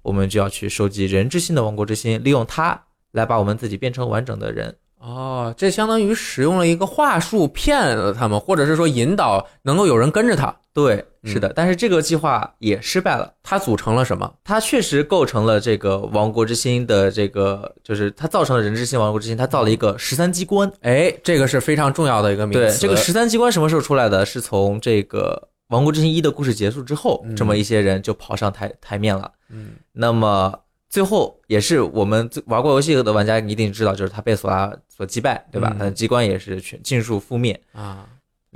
[0.02, 2.80] 我们就要去收集人之心的亡国之心，利用它
[3.10, 10.56] 来把我们自己变成完整的人。”哦，这相当于使用了一个话术骗了他们，或者是说引导能够有人跟着他。
[10.76, 13.32] 对，嗯是的，但是这个计划也失败了。
[13.42, 14.30] 它组成了什么？
[14.44, 20.70] 它确实构成了这个王国之心的这个，就是它造成了人之心王国之心，它造了一个十三机关。
[20.82, 22.78] 哎，这个是非常重要的一个名对，词。
[22.78, 24.26] 这个十三机关什么时候出来的？
[24.26, 29.32] 是从这个王国之心一的故事结束之后，嗯这么一些人就跑上台台面了。
[29.48, 30.52] 嗯那么
[30.90, 35.70] 最后也是我们玩过游戏的玩家一定知道，就是他被索拉所击败，对吧？
[35.74, 38.06] 嗯他的机关也是全尽数覆灭，啊，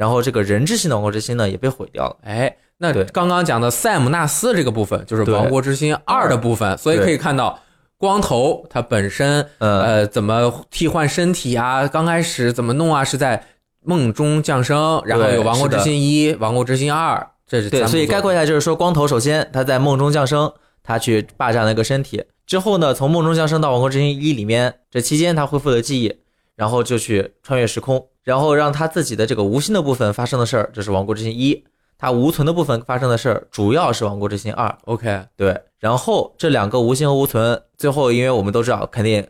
[0.00, 2.16] 然后这个人之心的王国之心呢也被毁掉了。
[2.22, 7.60] 哎，那刚刚讲的塞姆纳斯这个部分就是《王国之心二》的部分，所以可以看到
[7.98, 9.82] 光头他本身嗯。
[9.82, 13.44] 呃怎么替换身体啊，刚开始怎么弄啊，是在
[13.82, 17.16] 梦中降生，然后有《王国之心一》《王国之心二》，
[17.46, 20.50] 这是对，所以概括一下就是说，光头首先他在梦中降生，
[20.82, 26.14] 他去霸占了一个身体，之后呢，从梦中降生到王国之心一里面，这期间他恢复了记忆，
[26.56, 31.64] 然后就去穿越时空，然后让他自己的这个无心的部分发生的事儿，这是王国之心一；
[31.98, 34.76] 他无存的部分发生的事儿，主要是王国之心二。
[34.84, 39.26] OK 对，然后这两个无心和无存，最后因为我们都知道肯定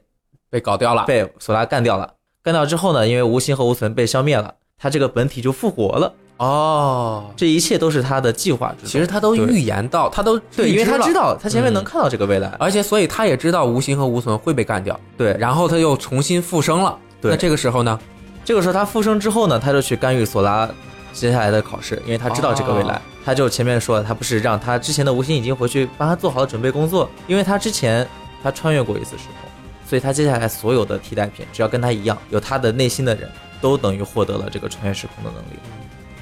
[0.50, 1.04] 被搞掉了。
[1.04, 8.88] 被索拉干掉了，干掉之后呢，因为无心和无存被消灭了，他这个本体就复活了，哦，这一切都是他的计划之中。
[8.88, 16.98] 其实他都预言到，他都对，因为他知道，道他前面能看到这个未来，而且所以他也知道无心和无存会被干掉，对，然后他又重新复生了。
[17.20, 17.98] 对那这个时候呢？
[18.44, 20.68] 这个时候他复生之后呢，他就去干预索拉
[21.12, 22.94] 接下来的考试，因为他知道这个未来。
[22.94, 28.04] 哦他就前面说了，他不是让他之前的无心已经回去帮他做好了准备工作，因为他之前
[28.42, 29.50] 他穿越过一次时空，
[29.86, 33.30] 所以他接下来所有的替代品，只要跟他一样有他的内心的人，
[33.60, 35.58] 都等于获得了这个穿越时空的能力。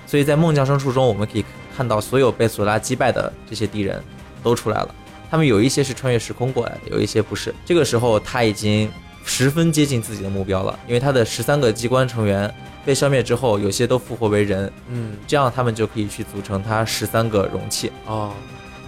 [0.09, 1.45] 所以在梦降生处中，我们可以
[1.77, 4.03] 看到所有被索拉击败的这些敌人
[4.43, 4.93] 都出来了，
[5.31, 7.55] 他们有一些是穿越时空过来的，有一些不是。
[7.65, 8.91] 这个时候他已经
[9.29, 12.53] 十分接近自己的目标了，因为他的十三个机关成员
[12.83, 17.93] 被消灭之后，有些都复活为人，嗯，这样他们就可以去组成他十三个容器。
[18.07, 18.33] 哦，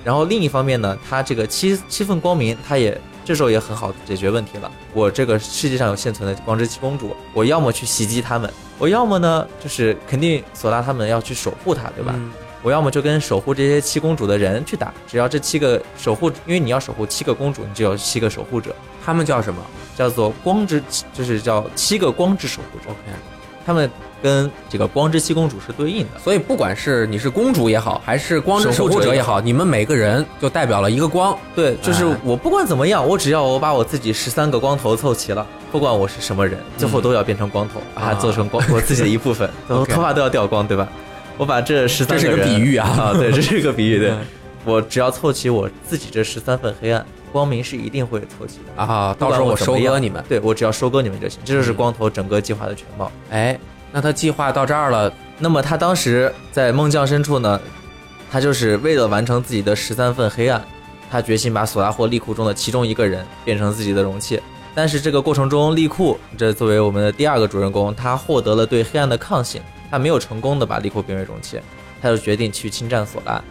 [0.02, 4.72] 然后另一方面呢，他这个七七份光明，他也这时候也很好解决问题了。
[4.94, 12.14] 我这个世界上有现存的光之七公主，我要么去袭击他们，我要么呢就是肯定索拉他们要去守护她，对吧？
[12.16, 12.32] 嗯
[12.62, 19.62] 我要么就跟守护这些七公主的人去打，只要这七个守护，因为你要守护七个公主，你就有七个守护者，他们叫什么
[20.00, 20.82] 叫做光之，
[21.12, 23.18] 就是叫七个光之守护者，？OK，
[23.66, 23.90] 他们
[24.22, 26.18] 跟这个光之七公主是对应的。
[26.24, 31.36] 所以不管是你是公主也好，还是光之守守护者也好，你们每个人就代表了一个光。
[31.54, 32.16] 对，就是哎。
[32.24, 40.88] 我不管怎么样，我只要我把我自己十三个光头凑齐了，不管我是什么人，最后都要变成光头，把它做成光我自己的一部分， 头发都要掉光，对吧？
[41.36, 42.88] 我把这十三这是个人比喻啊。
[42.88, 44.08] 啊，对，这是一个比喻，对。
[44.16, 44.18] 嗯。
[44.62, 48.82] 我只要凑齐我自己这十三份黑暗，光明是一定会凑齐的。
[48.82, 50.22] 啊，到时候我收割你们。
[50.28, 53.10] 对我只要收割你们就行，这就是嗯光头整个计划的全貌。
[53.30, 53.58] 哎，
[53.92, 57.60] 那他计划到这儿了，那么他当时在梦降深处呢，
[58.30, 60.62] 他就是为了完成自己的十三份黑暗，
[61.10, 64.40] 他决心把索拉霍利库中的其中一个人变成自己的容器。
[64.72, 69.60] 但是这个过程中，利库这作为我们的第二个主人公，他获得了对黑暗的抗性，
[69.90, 71.60] 他没有成功的把利库变为容器，
[72.00, 73.42] 他就决定去侵占索拉，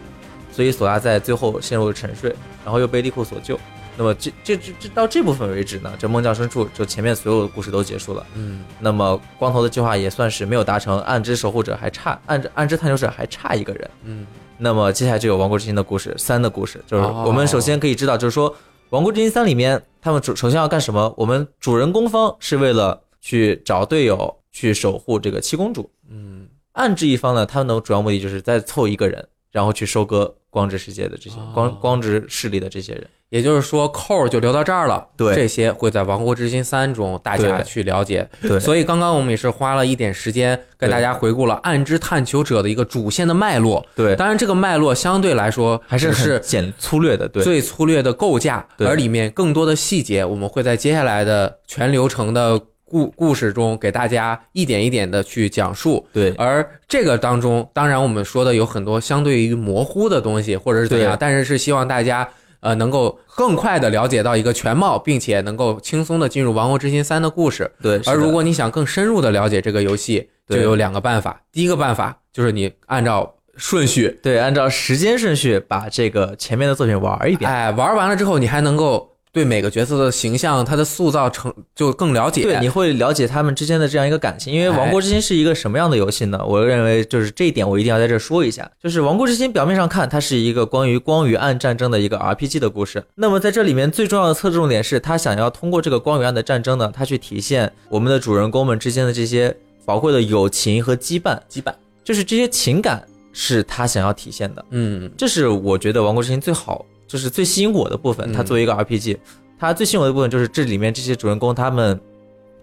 [0.52, 2.34] 所以索拉在最后陷入了沉睡，
[2.64, 3.58] 然后又被利库所救。
[3.96, 8.26] 那么这这这这到这部分为止呢，这梦降深处就前面所有的故事都结束了。
[8.34, 13.90] 嗯，那么光头的计划也算是没有达成，暗之守护者还差，暗之暗之探求者还差一个人。
[14.04, 14.26] 嗯，
[14.56, 18.54] 那么接下来就有王国之心的故事三的故事，就是哦我们首先可以知道，就是说
[18.88, 21.12] 王国之心三里面，他们主首先要干什么？
[21.18, 33.06] 我们主人公方是为了去找队友去守护这个七公主，嗯，暗之一方呢，他们的主要目的就是再凑一个人，然后去收割光之世界的这些哦光光之势力的这些人。
[33.30, 35.06] 也就是说扣儿就留到这儿了。
[35.16, 38.28] 对这些会在《王国之心三》中大家去了解。
[38.42, 43.86] 对所以刚刚我们也是花了一点时间跟大家回顾了暗之探求者的一个主线的脉络。
[43.94, 52.60] 对，当然，这个脉络相对来说还是简粗略的，对，最粗略的构架，对而里面更多的细节，我们会在接下来的全流程的
[52.90, 56.04] 故故事中给大家一点一点的去讲述。
[56.12, 62.28] 对而这个当中，当然我们说的有很多相对于模糊的东西，或者是怎样，但是是希望大家
[62.58, 67.70] 呃能够更快的了解到一个全貌，并且能够轻松的进入《王国之心三》的故事。
[67.80, 68.00] 对。
[68.06, 71.40] 而如果你想更深入的了解这个游戏，就有两个办法。
[71.52, 77.48] 第一个办法就是你按照顺序，对，按照时间顺序把这个前面的作品玩一遍。
[77.48, 82.42] 哎，玩完了之后，你还能够对每个角色的形象、他的塑造成就更了解。
[82.42, 84.52] 对，你会了解他们之间的这样一个感情。
[84.52, 86.44] 因为《王国之心》是一个什么样的游戏呢？
[86.44, 88.68] 我认为就是这一点，我一定要在这说一下。
[88.82, 93.04] 就是《王国之心》表面上看，它是一个关于光与暗战争的一个 RPG 的故事。
[93.14, 101.72] 那么在这里面最重要的侧重点是，他想要通过这个光与暗的战争呢，他去体现我们的主人公们之间的这些宝贵的友情和羁绊，羁绊。
[102.02, 104.64] 就是这些情感是他想要体现的。
[104.70, 108.30] 嗯，这是我觉得《王国之心》最好，就是最吸引我的部分。
[108.30, 109.18] 嗯它作为一个 RPG，
[109.58, 112.00] 它最吸引我的部分就是这里面这些主人公他们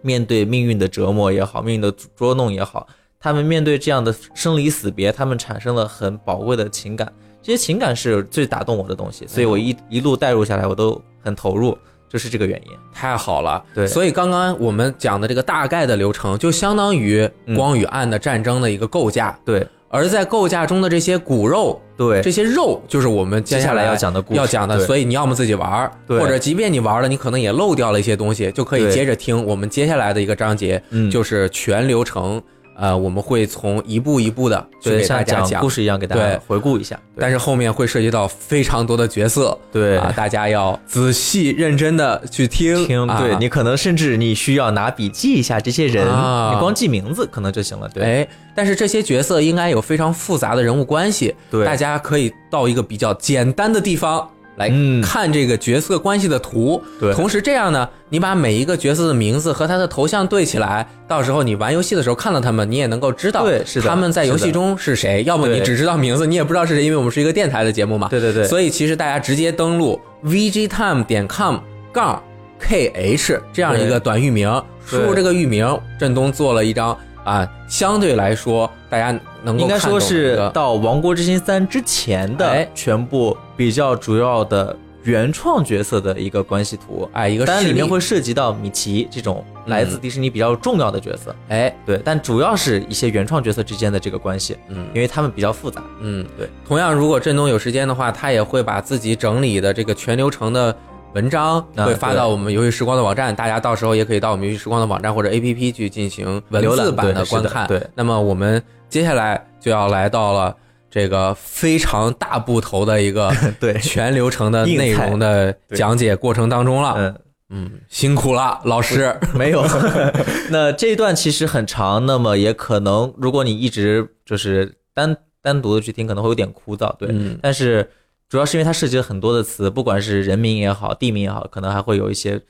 [0.01, 2.87] 面对命运的折磨也好，命运的捉弄也好，
[3.19, 7.11] 他们面对这样的生离死别，他们产生了很宝贵的情感。
[7.43, 11.77] 这些情感是最打动我的东西，所以我一一路带入下来，我都很投入，
[12.09, 12.71] 就是这个原因。
[12.93, 13.63] 太好了。
[13.73, 19.37] 对所以刚刚我们讲的这个大概的流程，就相当于光与暗的战争的一个构架。
[19.45, 24.79] 对而在构架中的这些骨肉，对这些肉就是我们接接下来来要讲的故事要讲的。
[24.85, 32.41] 所以你要么自己玩，对或者即便你玩了，你可能也漏掉了一些东西，就可以接着听我们接下来的一个章节，嗯就是全流程。
[32.79, 35.61] 呃，我们会从一步一步的去对，给大像家讲。
[35.61, 36.99] 故事一样给大家回顾一下。
[37.19, 39.97] 但是后面会涉及到非常多的角色，对。
[39.97, 43.19] 啊，大家要仔细认真的去听，听，啊。
[43.19, 46.51] 对你可能甚至你需要拿笔记一下这些人，啊。
[46.53, 47.89] 你光记名字可能就行了。
[47.89, 51.65] 对，哎，但是这些角色应该有非常复杂的人物关系，对。
[51.65, 56.83] 大家可以到一个比较简单的地方来嗯看这个角色关系的图。
[56.99, 65.23] 对同时这样呢，你把每一个角色的名字和他的头像对起来，到时候你玩游戏的时候看到他们，你也能够知道对是的他们在游戏中是谁。
[65.23, 68.07] 要么你只知道名字，你也不知道是谁，因为我们是一个电台的节目嘛。
[68.09, 71.57] 对对对所以其实大家直接登录 vgtime 点 com
[71.93, 72.21] 杠
[72.59, 74.49] kh 这样一个短域名，
[74.85, 79.17] 输入这个域名，振东做了一张啊，相对来说大家
[79.53, 87.09] 能够应该说是到《王国之心三》之前的哎全部比较主要的原创角色的一个关系图。
[87.13, 95.81] 哎一个势力当然里面会涉及到米奇这种来自迪士尼比较重要的角色，哎对，但主要是一些原创角色之间的这个关系，嗯因为他们比较复杂。
[96.01, 96.49] 嗯对。
[96.67, 100.75] 同样，如果振东有时间的话，他也会把自己整理的这个全流程的
[101.13, 107.67] 文章啊会发到我们游戏时光的网站，大家到时候也可以到我们游戏时光的网站或者 APP 去进行文字版的观看。
[107.67, 110.55] 对那么我们接下来就要来到了
[110.89, 116.93] 这个非常大部头的一个 对，全流程的内容的讲解过程当中了。
[116.97, 117.19] 嗯，
[117.49, 119.15] 嗯，辛苦了，老师。
[119.33, 119.65] 没有。
[120.49, 126.95] 那这一段其实很长，那么也可能，如果你一直就是单单独的去听，可能会有点枯燥。
[126.97, 127.89] 对，嗯但是
[128.29, 132.41] 主要是因为它涉及了很多的词，不管是人名也好，地名也好，可能还会有一些，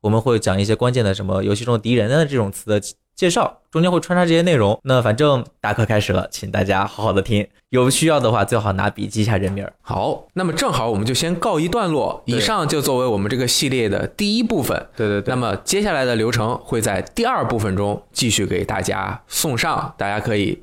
[0.00, 2.80] 我们会讲一些关键的什么游戏中的敌人的这种词的
[3.16, 4.78] 介绍，中间会穿插这些内容。
[4.84, 9.72] 那反正大课开始了，请大家好好的听，有需要的话最好拿笔记一下人名儿。
[9.80, 12.22] 好，那么正好我们就先告一段落。
[12.26, 14.86] 以上就作为我们这个系列的第一部分。
[14.94, 20.62] 对对对那么接下来的流程会在第二部分中继续给大家送上，大家可以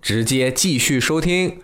[0.00, 1.60] 直接继续收听。